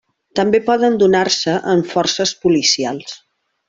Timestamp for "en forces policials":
1.77-3.19